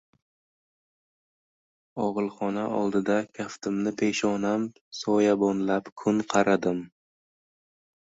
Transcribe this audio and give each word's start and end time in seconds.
Og‘ilxona 2.05 2.65
oldida 2.79 3.19
kaftimni 3.41 3.95
peshonam 4.03 4.69
soyabonlab 5.03 5.95
kun 6.05 6.29
qaradim. 6.37 6.87